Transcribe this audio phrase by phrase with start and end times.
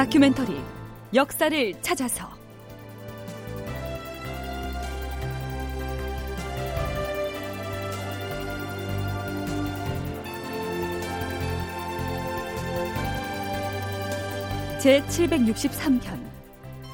[0.00, 0.58] 다큐멘터리
[1.12, 2.26] 역사를 찾아서.
[14.78, 16.18] 제 763편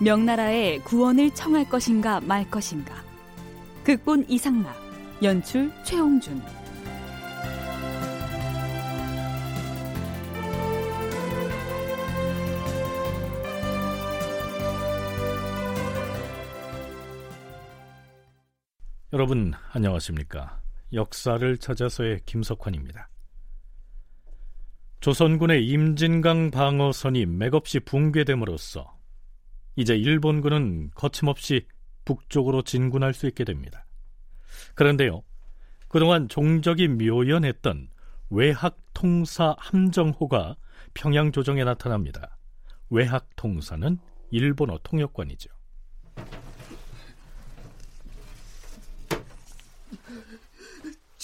[0.01, 2.93] 명나라의 구원을 청할 것인가 말 것인가.
[3.85, 4.75] 극본 이상락
[5.23, 6.43] 연출 최홍준
[19.17, 20.61] 여러분 안녕하십니까?
[20.93, 23.09] 역사를 찾아서의 김석환입니다.
[25.01, 28.95] 조선군의 임진강 방어선이 맥없이 붕괴됨으로써
[29.75, 31.67] 이제 일본군은 거침없이
[32.05, 33.87] 북쪽으로 진군할 수 있게 됩니다.
[34.75, 35.23] 그런데요,
[35.89, 37.89] 그동안 종적이 묘연했던
[38.29, 40.57] 외학통사 함정호가
[40.93, 42.37] 평양 조정에 나타납니다.
[42.91, 43.97] 외학통사는
[44.31, 45.56] 일본어 통역관이죠.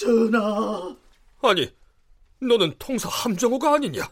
[0.02, 0.96] 전하.
[1.42, 1.72] 아니,
[2.40, 4.02] 너는 통사 함정호가 아니냐?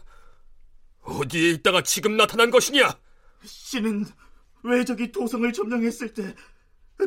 [1.01, 2.97] 어디에 있다가 지금 나타난 것이냐?
[3.43, 4.05] 씨는
[4.63, 6.35] 외적이 도성을 점령했을 때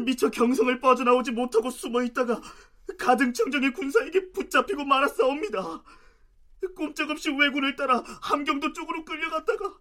[0.04, 2.40] 미처 경성을 빠져나오지 못하고 숨어 있다가
[2.98, 5.82] 가등청정의 군사에게 붙잡히고 말았사옵니다.
[6.76, 9.78] 꼼짝없이 왜군을 따라 함경도 쪽으로 끌려갔다가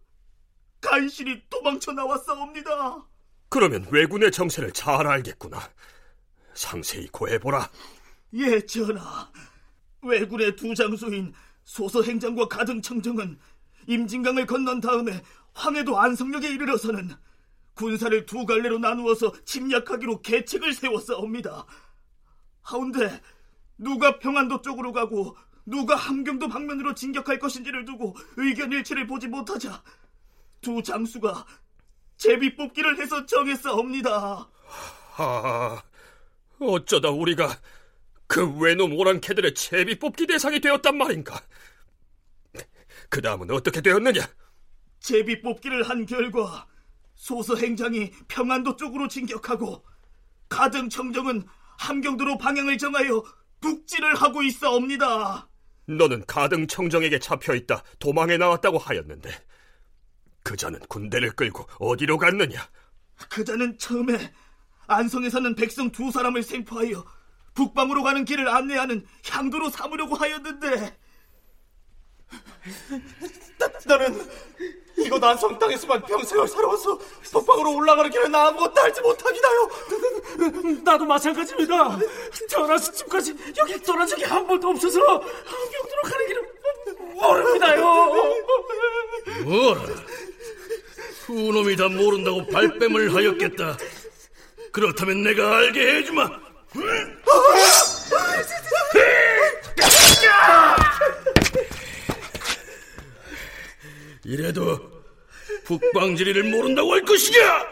[0.79, 3.05] 간신히 도망쳐 나왔사옵니다.
[3.49, 5.59] 그러면 왜군의 정세를 잘 알겠구나.
[6.53, 7.69] 상세히 고해보라.
[8.33, 9.31] 예, 전하.
[10.01, 13.39] 왜군의 두 장수인 소서 행장과 가등 청정은
[13.87, 15.21] 임진강을 건넌 다음에
[15.53, 17.11] 황해도 안성역에 이르러서는
[17.75, 21.65] 군사를 두 갈래로 나누어서 침략하기로 계책을 세웠사옵니다.
[22.61, 23.21] 하운데
[23.77, 29.83] 누가 평안도 쪽으로 가고 누가 함경도 방면으로 진격할 것인지를 두고 의견 일치를 보지 못하자
[30.61, 31.45] 두 장수가
[32.17, 34.49] 제비 뽑기를 해서 정했사옵니다.
[35.11, 35.83] 하,
[36.59, 37.47] 어쩌다 우리가
[38.33, 41.39] 그 외놈 오랑캐들의 제비 뽑기 대상이 되었단 말인가?
[43.07, 44.27] 그 다음은 어떻게 되었느냐?
[44.99, 46.65] 제비 뽑기를 한 결과
[47.13, 49.85] 소서 행장이 평안도 쪽으로 진격하고
[50.49, 51.45] 가등 청정은
[51.77, 53.23] 함경도로 방향을 정하여
[53.61, 55.47] 북진을 하고 있어옵니다.
[55.85, 59.29] 너는 가등 청정에게 잡혀 있다 도망해 나왔다고 하였는데
[60.41, 62.67] 그자는 군대를 끌고 어디로 갔느냐?
[63.29, 64.33] 그자는 처음에
[64.87, 67.05] 안성에 사는 백성 두 사람을 생포하여
[67.53, 70.97] 북방으로 가는 길을 안내하는 향도로 삼으려고 하였는데.
[73.85, 74.29] 나, 는
[74.97, 76.97] 이곳 안성 땅에서만 평생을 살아와서
[77.31, 79.69] 북방으로 올라가는 길은 아무것도 알지 못하기다요.
[80.83, 81.99] 나도 마찬가지입니다.
[82.49, 86.43] 전화 시집까지 여기 떠난 적이 한 번도 없어서 함경도로 가는 길은
[87.13, 87.83] 모릅니다요.
[89.43, 89.85] 뭐라?
[91.25, 93.77] 두 놈이 다 모른다고 발뺌을 하였겠다.
[94.71, 96.29] 그렇다면 내가 알게 해주마
[104.25, 105.03] 이래도
[105.65, 107.67] 북방지리를 모른다고 할 것이냐?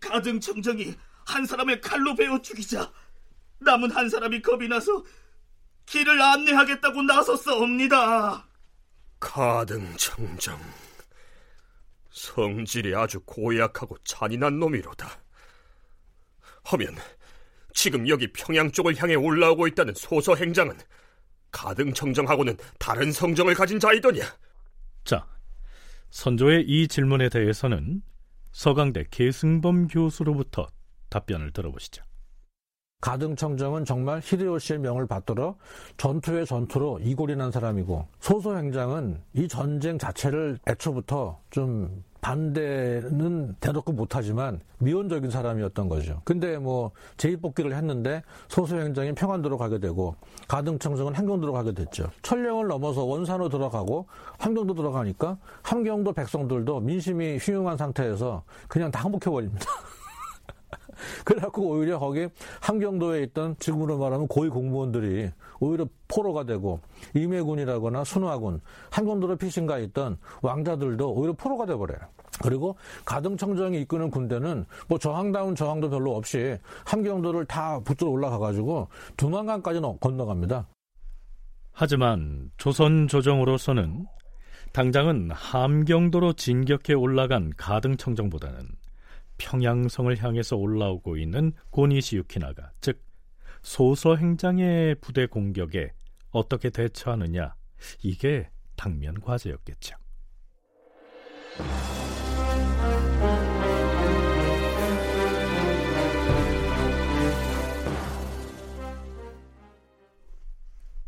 [0.00, 0.94] 가등 청정이
[1.26, 2.90] 한 사람의 칼로 베어 죽이자
[3.60, 5.04] 남은 한 사람이 겁이 나서
[5.86, 8.46] 길을 안내하겠다고 나섰사옵니다.
[9.18, 10.60] 가등 청정
[12.10, 15.08] 성질이 아주 고약하고 잔인한 놈이로다.
[16.64, 16.96] 하면
[17.74, 20.76] 지금 여기 평양 쪽을 향해 올라오고 있다는 소서 행장은
[21.50, 24.22] 가등 청정하고는 다른 성정을 가진 자이더냐?
[25.08, 25.26] 자,
[26.10, 28.02] 선조의 이 질문에 대해서는
[28.52, 30.66] 서강대 계승범 교수로부터
[31.08, 32.04] 답변을 들어보시죠.
[33.00, 35.56] 가등청정은 정말 히데요시의 명을 받들어
[35.96, 45.30] 전투의 전투로 이골이 난 사람이고 소소행장은 이 전쟁 자체를 애초부터 좀 반대는 대놓고 못하지만 미온적인
[45.30, 46.20] 사람이었던 거죠.
[46.24, 50.16] 근데 뭐 제2뽑기를 했는데 소수행정이 평안도로 가게 되고
[50.46, 52.10] 가등청정은 함경도로 가게 됐죠.
[52.22, 54.06] 천령을 넘어서 원산으로 들어가고
[54.38, 59.66] 함경도 들어가니까 함경도 백성들도 민심이 휘용한 상태에서 그냥 다 항복해버립니다.
[61.24, 62.28] 그래갖고 오히려 거기
[62.60, 65.30] 함경도에 있던 지금으로 말하면 고위 공무원들이
[65.60, 66.80] 오히려 포로가 되고
[67.14, 68.60] 임해군이라거나 순화군,
[68.90, 72.00] 함경도로 피신가 있던 왕자들도 오히려 포로가 돼버려요.
[72.42, 80.66] 그리고 가등청정이 이끄는 군대는 뭐 저항다운 저항도 별로 없이 함경도를 다 붙들어 올라가가지고 두만강까지 건너갑니다.
[81.72, 84.06] 하지만 조선 조정으로서는
[84.72, 88.68] 당장은 함경도로 진격해 올라간 가등청정보다는
[89.38, 93.02] 평양성을 향해서 올라오고 있는 고니시 유키나가 즉
[93.62, 95.92] 소서 행장의 부대 공격에
[96.30, 97.54] 어떻게 대처하느냐
[98.02, 99.96] 이게 당면 과제였겠죠.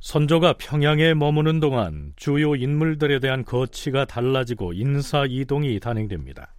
[0.01, 6.53] 선조가 평양에 머무는 동안 주요 인물들에 대한 거치가 달라지고 인사 이동이 단행됩니다.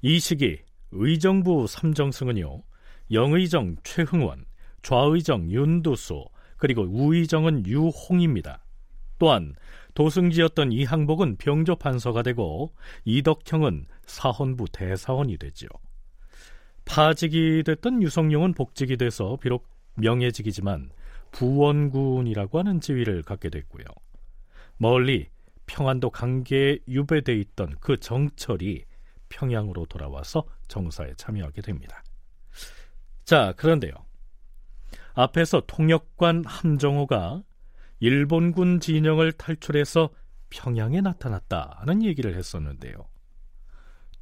[0.00, 0.58] 이 시기
[0.92, 2.62] 의정부 삼정승은요,
[3.10, 4.44] 영의정 최흥원,
[4.82, 6.24] 좌의정 윤두수,
[6.56, 8.64] 그리고 우의정은 유홍입니다.
[9.18, 9.54] 또한
[9.94, 12.72] 도승지였던 이항복은 병조 판서가 되고
[13.04, 15.68] 이덕형은 사헌부 대사원이 되지요.
[16.84, 20.90] 파직이 됐던 유성룡은 복직이 돼서 비록 명예직이지만
[21.30, 23.84] 부원군이라고 하는 지위를 갖게 됐고요.
[24.76, 25.28] 멀리
[25.66, 28.84] 평안도 강계에 유배돼 있던 그 정철이
[29.32, 32.04] 평양으로 돌아와서 정사에 참여하게 됩니다.
[33.24, 33.92] 자, 그런데요.
[35.14, 37.42] 앞에서 통역관 함정호가
[38.00, 40.10] 일본군 진영을 탈출해서
[40.50, 43.06] 평양에 나타났다는 얘기를 했었는데요.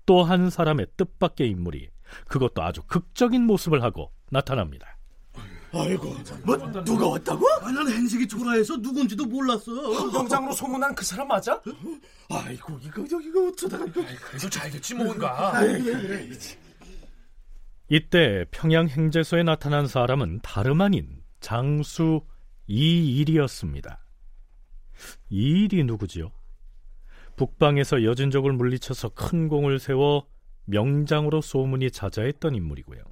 [0.07, 1.91] 또 한 사람의 뜻밖의 인물이
[2.29, 4.97] 그것도 아주 극적인 모습을 하고 나타납니다.
[5.73, 6.15] 아이고,
[6.45, 7.47] 뭐 누가 왔다고?
[7.63, 9.71] 아, 난 행색이 초라해서 누군지도 몰랐어.
[10.15, 11.61] 영장으로 소문난 그 사람 맞아?
[12.29, 14.03] 아이고, 이거 저 이거 어쩌다가 이거.
[14.03, 15.61] 그래도 잘겠지 뭔가.
[17.89, 22.23] 이때 평양 행제소에 나타난 사람은 다름 아닌 장수
[22.67, 24.05] 이일이었습니다.
[25.31, 26.31] 이일이 누구지요?
[27.37, 30.27] 북방에서 여진족을 물리쳐서 큰 공을 세워
[30.67, 33.03] 명장으로 소문이 자자했던 인물이고요.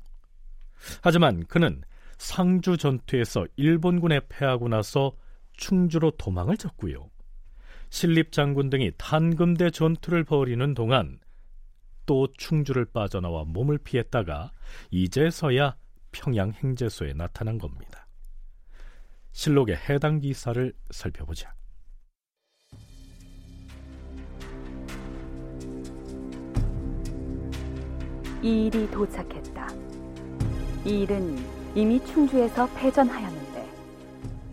[1.02, 1.82] 하지만 그는
[2.18, 5.16] 상주 전투에서 일본군에 패하고 나서
[5.52, 7.10] 충주로 도망을 쳤고요.
[7.90, 11.18] 신립 장군 등이 탄금대 전투를 벌이는 동안
[12.06, 14.52] 또 충주를 빠져나와 몸을 피했다가
[14.90, 15.76] 이제서야
[16.12, 18.06] 평양 행제소에 나타난 겁니다.
[19.32, 21.54] 실록의 해당 기사를 살펴보자.
[28.42, 29.68] 이 일이 도착했다.
[30.84, 33.68] 이 일은 이미 충주에서 패전하였는데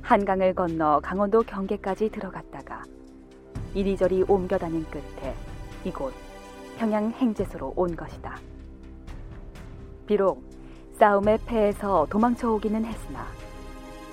[0.04, 2.84] 한강을 건너 강원도 경계까지 들어갔다가
[3.74, 5.34] 이리저리 옮겨다닌 끝에
[5.84, 6.14] 이곳
[6.78, 8.38] 평양 행제소로 온 것이다.
[10.06, 10.44] 비록
[11.00, 13.26] 싸움에 패해서 도망쳐 오기는 했으나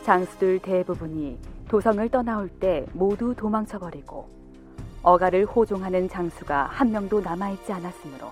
[0.04, 1.38] 장수들 대부분이
[1.68, 4.26] 도성을 떠나올 때 모두 도망쳐 버리고
[5.02, 8.30] 어가를 호종하는 장수가 한 명도 남아있지 않았으므로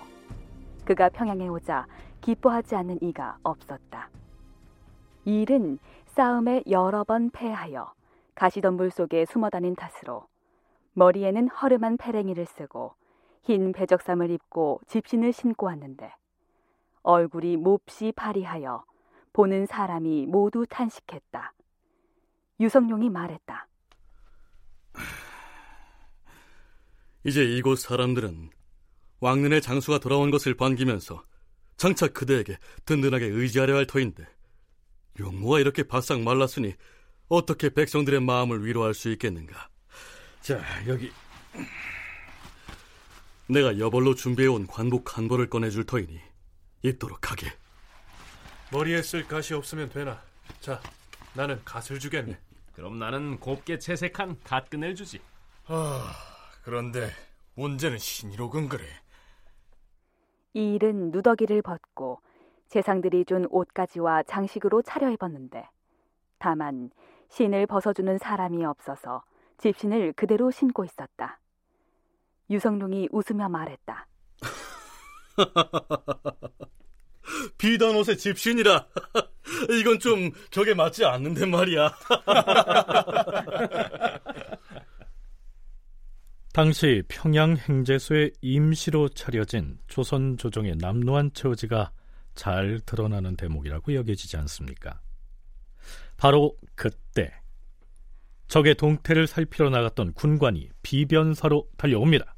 [0.87, 1.87] 그가 평양에 오자
[2.23, 4.09] 기뻐하지 않는 이가 없었다.
[5.31, 7.95] 이 일은 싸움에 여러 번 패하여
[8.35, 10.27] 가시덤불 속에 숨어 다닌 탓으로
[10.95, 12.97] 머리에는 허름한 패랭이를 쓰고
[13.45, 16.13] 흰 배적삼을 입고 집신을 신고 왔는데
[17.05, 18.85] 얼굴이 몹시 파리하여
[19.33, 21.55] 보는 사람이 모두 탄식했다.
[22.59, 23.69] 유성룡이 말했다.
[27.25, 28.51] 이제 이곳 사람들은
[29.21, 31.23] 왕년의 장수가 돌아온 것을 반기면서
[31.77, 34.27] 장차 그대에게 든든하게 의지하려 할 터인데
[35.19, 36.75] 용모가 이렇게 바싹 말랐으니
[37.29, 39.69] 어떻게 백성들의 마음을 위로할 수 있겠는가?
[40.41, 41.11] 자, 여기
[43.49, 46.21] 내가 여벌로 준비해온 관복 한 벌을 꺼내줄 터이니
[46.83, 47.53] 입도록 하게.
[48.73, 50.23] 머리에 쓸 가시 없으면 되나?
[50.61, 50.81] 자,
[51.35, 52.39] 나는 갓을 주겠네.
[52.73, 55.21] 그럼 나는 곱게 채색한 갓 끈을 주지.
[55.67, 56.15] 아,
[56.63, 57.11] 그런데
[57.55, 58.85] 문제는 신이로군 그래.
[60.55, 62.21] 이 일은 누더기를 벗고
[62.71, 65.69] 재상들이 준 옷가지와 장식으로 차려입었는데
[66.39, 66.91] 다만
[67.29, 69.25] 신을 벗어주는 사람이 없어서
[69.59, 71.39] 집신을 그대로 신고 있었다.
[72.49, 74.07] 유성룡이 웃으며 말했다.
[77.59, 78.87] 비단 옷의 집신이라
[79.79, 81.93] 이건 좀 격에 맞지 않는데 말이야.
[86.53, 91.93] 당시 평양 행제소에 임시로 차려진 조선 조정의 남루한 처지가
[92.41, 94.99] 잘 드러나는 대목이라고 여겨지지 않습니까?
[96.17, 97.31] 바로 그때
[98.49, 102.35] 적의 동태를 살피러 나갔던 군관이 비변사로 달려옵니다.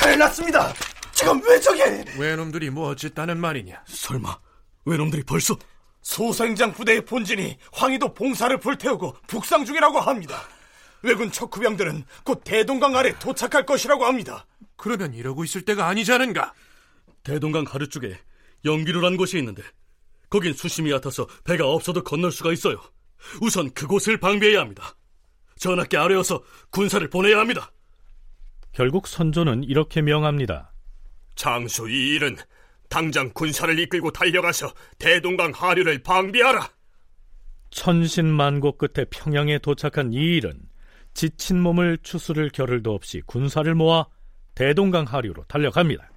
[0.00, 0.72] 큰일 났습니다.
[1.12, 1.82] 지금 왜 저기?
[2.18, 3.84] 외놈들이 뭐 어쨌다는 말이냐?
[3.86, 4.38] 설마
[4.86, 5.54] 외놈들이 벌써
[6.00, 10.40] 소생장 부대의 본진이 황희도 봉사를 불태우고 북상 중이라고 합니다.
[11.02, 14.46] 왜군 척후병들은 곧 대동강 아래 도착할 것이라고 합니다.
[14.76, 16.54] 그러면 이러고 있을 때가 아니지 않은가?
[17.22, 18.18] 대동강 가르 쪽에
[18.64, 19.62] 영기루란 곳이 있는데
[20.30, 22.80] 거긴 수심이 얕아서 배가 없어도 건널 수가 있어요.
[23.40, 24.96] 우선 그곳을 방비해야 합니다.
[25.58, 27.70] 전하께 아뢰어서 군사를 보내야 합니다.
[28.72, 30.72] 결국 선조는 이렇게 명합니다.
[31.34, 32.36] 장수 이 일은
[32.88, 36.68] 당장 군사를 이끌고 달려가서 대동강 하류를 방비하라.
[37.70, 40.60] 천신만고 끝에 평양에 도착한 이 일은
[41.14, 44.06] 지친 몸을 추스를 겨를도 없이 군사를 모아
[44.54, 46.11] 대동강 하류로 달려갑니다.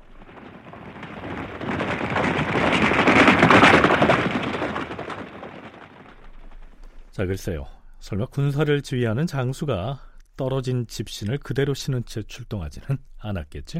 [7.15, 7.65] 자, 글쎄요.
[7.99, 10.01] 설마 군사를 지휘하는 장수가
[10.35, 13.79] 떨어진 집신을 그대로 신은 채 출동하지는 않았겠죠?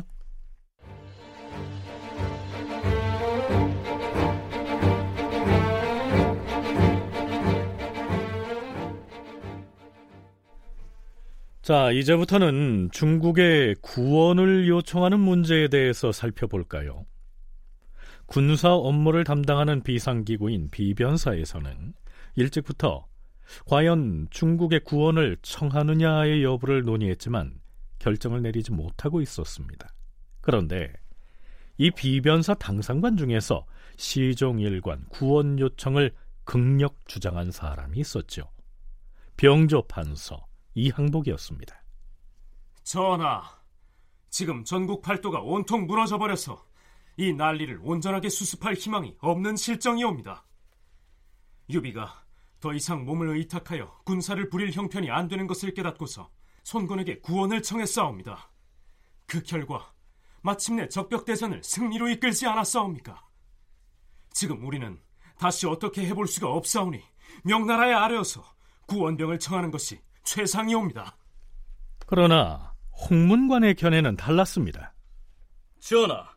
[11.62, 17.06] 자, 이제부터는 중국의 구원을 요청하는 문제에 대해서 살펴볼까요?
[18.28, 21.94] 군사 업무를 담당하는 비상기구인 비변사에서는
[22.38, 23.06] 일찍부터
[23.66, 27.60] 과연 중국의 구원을 청하느냐의 여부를 논의했지만
[28.00, 29.90] 결정을 내리지 못하고 있었습니다.
[30.42, 30.94] 그런데
[31.78, 33.66] 이 비변사 당상관 중에서
[33.98, 38.50] 시종일관 구원 요청을 극력 주장한 사람이 있었죠.
[39.38, 41.84] 병조 판서 이항복이었습니다.
[42.84, 43.44] 전하,
[44.30, 46.66] 지금 전국 팔도가 온통 무너져 버려서
[47.18, 50.46] 이 난리를 온전하게 수습할 희망이 없는 실정이옵니다.
[51.70, 52.25] 유비가
[52.66, 56.32] 더 이상 몸을 의탁하여 군사를 부릴 형편이 안 되는 것을 깨닫고서
[56.64, 58.50] 손권에게 구원을 청했사옵니다.
[59.28, 59.94] 그 결과
[60.42, 63.24] 마침내 적벽대전을 승리로 이끌지 않았사옵니까?
[64.32, 65.00] 지금 우리는
[65.38, 67.04] 다시 어떻게 해볼 수가 없사오니
[67.44, 68.44] 명나라에 아뢰어서
[68.88, 71.18] 구원병을 청하는 것이 최상이옵니다.
[72.08, 72.74] 그러나
[73.08, 74.96] 홍문관의 견해는 달랐습니다.
[75.80, 76.32] 전하,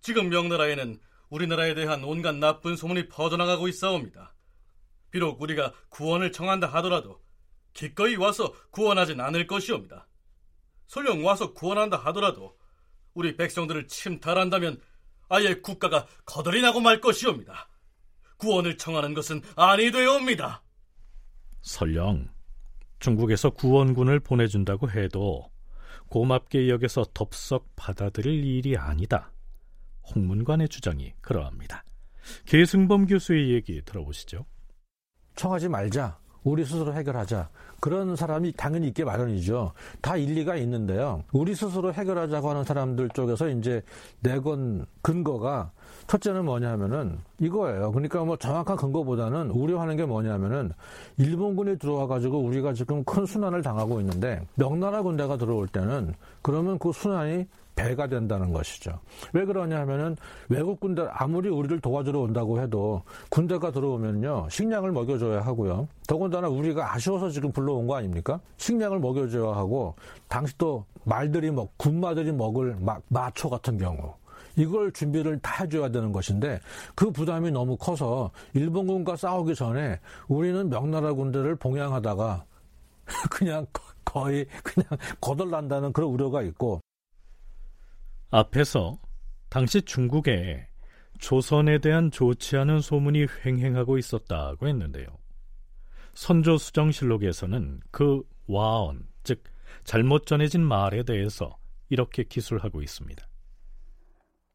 [0.00, 0.98] 지금 명나라에는
[1.30, 4.34] 우리나라에 대한 온갖 나쁜 소문이 퍼져나가고 있사옵니다.
[5.12, 7.20] 비록 우리가 구원을 청한다 하더라도
[7.74, 10.08] 기꺼이 와서 구원하진 않을 것이옵니다.
[10.88, 12.58] 설령 와서 구원한다 하더라도
[13.14, 14.80] 우리 백성들을 침탈한다면
[15.28, 17.68] 아예 국가가 거덜이 나고 말 것이옵니다.
[18.38, 20.62] 구원을 청하는 것은 아니 되옵니다.
[21.60, 22.28] 설령
[22.98, 25.50] 중국에서 구원군을 보내준다고 해도
[26.08, 29.32] 고맙게 여겨서 덥석 받아들일 일이 아니다.
[30.14, 31.84] 홍문관의 주장이 그러합니다.
[32.46, 34.46] 계승범 교수의 얘기 들어보시죠.
[35.34, 36.16] 청하지 말자.
[36.44, 37.48] 우리 스스로 해결하자.
[37.80, 39.72] 그런 사람이 당연히 있게 마련이죠.
[40.00, 41.24] 다 일리가 있는데요.
[41.32, 43.82] 우리 스스로 해결하자고 하는 사람들 쪽에서 이제
[44.20, 45.72] 내건 근거가
[46.06, 47.90] 첫째는 뭐냐면은 이거예요.
[47.90, 50.72] 그러니까 뭐 정확한 근거보다는 우려하는 게 뭐냐면은
[51.16, 56.92] 일본군이 들어와 가지고 우리가 지금 큰 순환을 당하고 있는데 명나라 군대가 들어올 때는 그러면 그
[56.92, 59.00] 순환이 배가 된다는 것이죠.
[59.32, 60.16] 왜 그러냐 하면은
[60.48, 65.88] 외국 군대 아무리 우리를 도와주러 온다고 해도 군대가 들어오면요 식량을 먹여줘야 하고요.
[66.06, 68.40] 더군다나 우리가 아쉬워서 지금 불러온 거 아닙니까?
[68.58, 69.94] 식량을 먹여줘야 하고
[70.28, 74.14] 당시 또 말들이 먹 군마들이 먹을 막 마초 같은 경우
[74.56, 76.60] 이걸 준비를 다 해줘야 되는 것인데
[76.94, 79.98] 그 부담이 너무 커서 일본군과 싸우기 전에
[80.28, 82.44] 우리는 명나라 군대를 봉양하다가
[83.30, 83.66] 그냥
[84.04, 84.88] 거의 그냥
[85.20, 86.80] 거덜난다는 그런 우려가 있고
[88.34, 88.98] 앞에서
[89.50, 90.66] 당시 중국에
[91.18, 95.06] 조선에 대한 좋지 않은 소문이 횡행하고 있었다고 했는데요.
[96.14, 99.44] 선조 수정실록에서는 그 와언, 즉
[99.84, 101.58] 잘못 전해진 말에 대해서
[101.90, 103.22] 이렇게 기술하고 있습니다.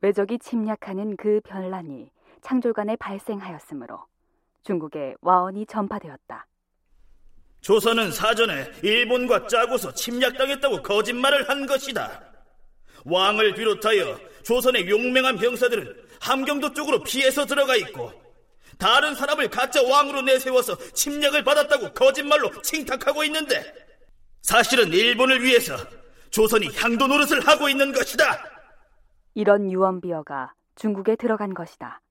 [0.02, 2.10] 외적이 침략하는 그 변란이
[2.42, 4.06] 창졸간에 발생하였으므로
[4.64, 6.48] 중국에 와언이 전파되었다.
[7.62, 12.37] 조선은 사전에 일본과 짜고서 침략당했다고 거짓말을 한 것이다.
[13.06, 18.12] 왕을 비롯하여 조선의 용맹한 병사들은 함경도 쪽으로 피해서 들어가 있고
[18.78, 23.64] 다른 사람을 가짜 왕으로 내세워서 침략을 받았다고 거짓말로 칭탁하고 있는데
[24.42, 25.76] 사실은 일본을 위해서
[26.30, 28.44] 조선이 향도 노릇을 하고 있는 것이다.
[29.34, 32.02] 이런 유언비어가 중국에 들어간 것이다.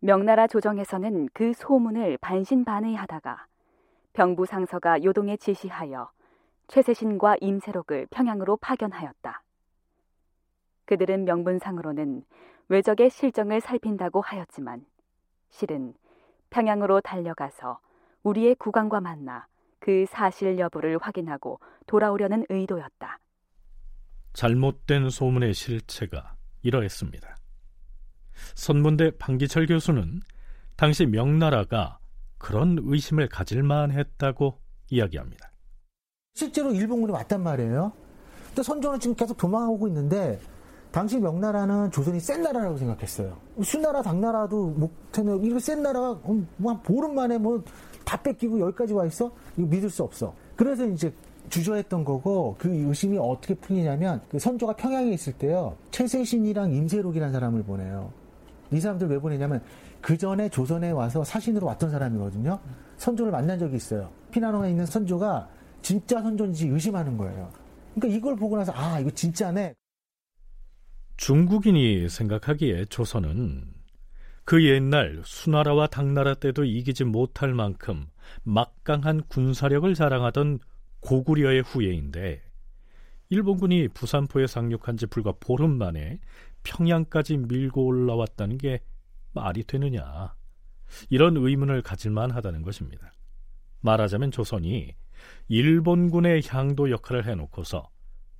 [0.00, 3.46] 명나라 조정에서는 그 소문을 반신반의하다가
[4.12, 6.10] 병부상서가 요동에 지시하여
[6.68, 9.42] 최세신과 임세록을 평양으로 파견하였다.
[10.86, 12.24] 그들은 명분상으로는
[12.68, 14.84] 외적의 실정을 살핀다고 하였지만
[15.50, 15.94] 실은
[16.50, 17.78] 평양으로 달려가서
[18.22, 19.46] 우리의 국왕과 만나
[19.78, 23.18] 그 사실 여부를 확인하고 돌아오려는 의도였다.
[24.32, 27.36] 잘못된 소문의 실체가 이러했습니다.
[28.54, 30.20] 선문대 방기철 교수는
[30.76, 31.98] 당시 명나라가
[32.38, 35.53] 그런 의심을 가질 만 했다고 이야기합니다.
[36.34, 37.92] 실제로 일본군이 왔단 말이에요.
[38.48, 40.40] 근데 선조는 지금 계속 도망하고 있는데
[40.90, 43.36] 당시 명나라는 조선이 센 나라라고 생각했어요.
[43.62, 46.18] 수나라, 당나라도 못하면 이거 센 나라가
[46.58, 47.62] 뭐한 보름 만에 뭐
[48.04, 49.32] 다 뺏기고 여기까지 와 있어?
[49.56, 50.34] 이거 믿을 수 없어.
[50.56, 51.12] 그래서 이제
[51.48, 58.12] 주저했던 거고 그 의심이 어떻게 풀리냐면 그 선조가 평양에 있을 때요 최세신이랑 임세록이라는 사람을 보내요.
[58.72, 59.62] 이 사람들 왜 보내냐면
[60.00, 62.58] 그 전에 조선에 와서 사신으로 왔던 사람이거든요.
[62.98, 64.10] 선조를 만난 적이 있어요.
[64.30, 65.48] 피난원에 있는 선조가
[65.84, 67.52] 진짜 선조인지 의심하는 거예요.
[67.94, 69.74] 그러니까 이걸 보고 나서 아 이거 진짜네.
[71.18, 73.66] 중국인이 생각하기에 조선은
[74.46, 78.06] 그 옛날 수나라와 당나라 때도 이기지 못할 만큼
[78.44, 80.58] 막강한 군사력을 자랑하던
[81.00, 82.42] 고구려의 후예인데
[83.28, 86.18] 일본군이 부산포에 상륙한 지 불과 보름 만에
[86.62, 88.80] 평양까지 밀고 올라왔다는 게
[89.34, 90.34] 말이 되느냐
[91.10, 93.12] 이런 의문을 가질만 하다는 것입니다.
[93.80, 94.94] 말하자면 조선이
[95.48, 97.88] 일본군의 향도 역할을 해놓고서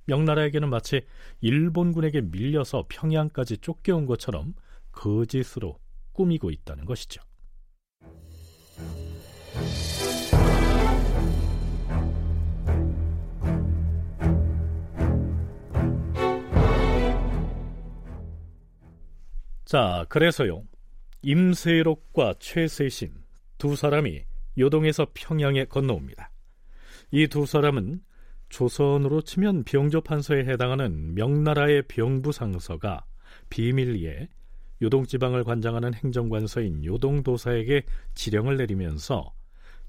[0.05, 1.01] 명나라에게는 마치
[1.41, 4.53] 일본군에게 밀려서 평양까지 쫓겨온 것처럼
[4.91, 5.79] 거짓으로
[6.13, 7.21] 꾸미고 있다는 것이죠.
[19.65, 20.63] 자, 그래서요.
[21.23, 23.11] 임세록과 최세신
[23.57, 24.23] 두 사람이
[24.59, 26.29] 요동에서 평양에 건너옵니다.
[27.15, 28.01] 이 두 사람은
[28.49, 33.05] 조선으로 치면 병조 판서에 해당하는 명나라의 병부 상서가
[33.49, 34.27] 비밀리에
[34.81, 37.83] 요동 지방을 관장하는 행정관서인 요동 도사에게
[38.15, 39.33] 지령을 내리면서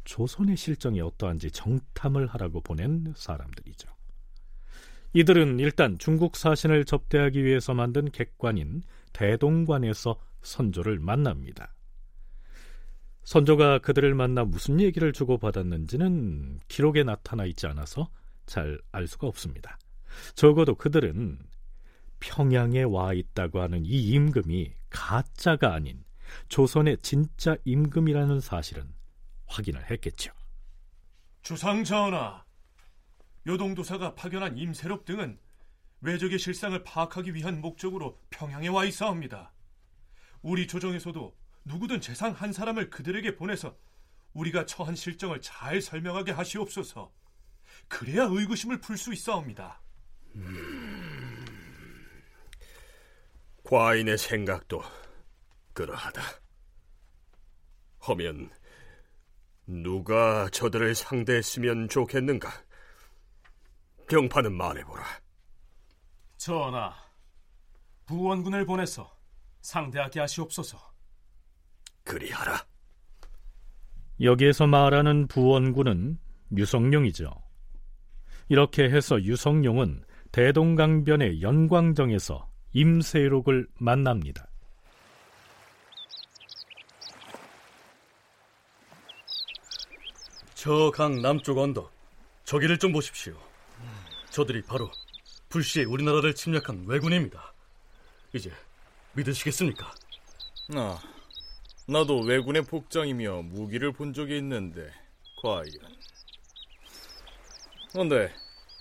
[0.05, 3.89] 조선의 실정이 어떠한지 정탐을 하라고 보낸 사람들이죠.
[5.13, 11.75] 이들은 일단 중국 사신을 접대하기 위해서 만든 객관인 대동관에서 선조를 만납니다.
[13.27, 18.09] 선조가 그들을 만나 무슨 얘기를 주고받았는지는 기록에 나타나 있지 않아서
[18.47, 19.79] 잘 알 수가 없습니다.
[20.37, 21.41] 적어도 그들은
[22.21, 26.05] 평양에 와 있다고 하는 이 임금이 가짜가 아닌
[26.49, 28.95] 조선의 진짜 임금이라는 사실은
[29.47, 30.33] 확인을 했겠죠.
[31.43, 32.45] 주상 전하,
[33.45, 35.37] 요동도사가 파견한 임세록 등은
[36.01, 39.53] 외적의 실상을 파악하기 위한 목적으로 평양에 와 있사옵니다.
[40.43, 41.35] 우리 조정에서도
[41.67, 43.77] 누구든 재상 한 사람을 그들에게 보내서
[44.33, 47.13] 우리가 처한 실정을 잘 설명하게 하시옵소서.
[47.89, 49.81] 그래야 의구심을 풀 수 있사옵니다.
[50.37, 51.45] 음...
[53.65, 54.81] 과인의 생각도
[55.73, 56.23] 그러하다.
[58.07, 58.51] 허면
[59.67, 62.49] 누가 저들을 상대했으면 좋겠는가?
[64.09, 65.05] 병파는 말해보라.
[66.37, 66.95] 전하,
[68.07, 69.19] 부원군을 보내서
[69.63, 70.96] 상대하게 하시옵소서.
[72.07, 72.65] 그리하라.
[74.23, 76.19] 여기에서 말하는 부원군은
[76.57, 77.31] 유성룡이죠.
[78.49, 84.47] 이렇게 해서 유성룡은 대동강변의 연광정에서 임세록을 만납니다.
[90.55, 91.93] 저 강 남쪽 언덕
[92.45, 93.35] 저기를 좀 보십시오.
[94.31, 94.91] 저들이 바로
[95.49, 97.53] 불시에 우리나라를 침략한 왜군입니다.
[98.33, 98.51] 이제
[99.15, 99.91] 믿으시겠습니까?
[100.75, 100.99] 아,
[101.89, 104.91] 나도 왜군의 복장이며 무기를 본 적이 있는데
[105.41, 105.67] 과연.
[107.93, 108.35] 그런데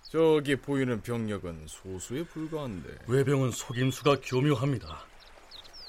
[0.10, 2.98] 저기 보이는 병력은 소수에 불과한데.
[3.08, 5.06] 외병은 속임수가 교묘합니다.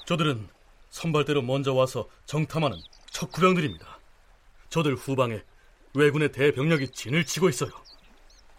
[0.05, 0.47] 저들은
[0.89, 2.77] 선발대로 먼저 와서 정탐하는
[3.09, 3.99] 척후병들입니다.
[4.69, 5.43] 저들 후방에
[5.95, 7.71] 왜군의 대병력이 진을 치고 있어요.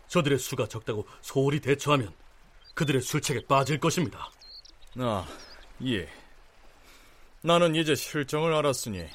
[0.09, 2.13] 저들의 수가 적다고 소홀히 대처하면
[2.75, 4.31] 그들의 술책에 빠질 것입니다.
[4.97, 5.27] 아,
[5.85, 6.09] 예.
[7.49, 9.07] 나는 이제 실정을 알았으니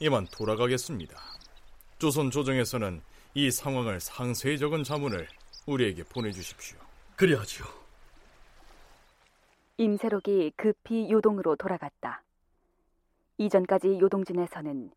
[0.00, 1.14] 이만 돌아가겠습니다.
[1.98, 3.02] 조선 조정에서는
[3.34, 5.28] 이 상황을 상세히 적은 자문을
[5.66, 6.78] 우리에게 보내주십시오.
[7.16, 7.66] 그리하지요.
[9.76, 12.22] 임세록이 급히 요동으로 돌아갔다.
[13.36, 14.90] 이전까지 요동진에서는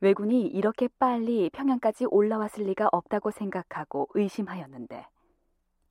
[0.00, 5.06] 왜군이 이렇게 빨리 평양까지 올라왔을 리가 없다고 생각하고 의심하였는데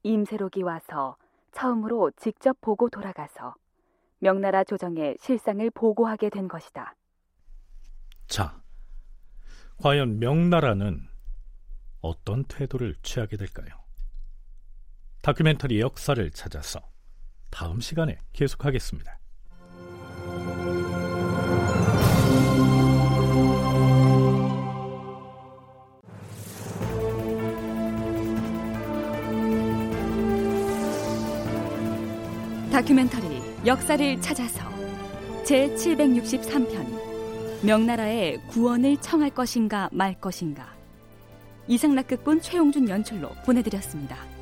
[0.01, 1.17] 임세록이 와서
[1.51, 3.53] 처음으로 직접 보고 돌아가서
[4.19, 6.95] 명나라 조정의 실상을 보고하게 된 것이다.
[8.27, 8.61] 자,
[9.77, 11.07] 과연 명나라는
[12.01, 13.67] 어떤 태도를 취하게 될까요?
[15.21, 16.79] 다큐멘터리 역사를 찾아서
[17.49, 19.19] 다음 시간에 계속하겠습니다.
[32.71, 33.26] 다큐멘터리
[33.65, 34.63] 역사를 찾아서
[35.43, 40.75] 제 763편 명나라의 구원을 청할 것인가 말 것인가
[41.67, 44.36] 이상락극본 최용준 연출로 보내드렸습니다.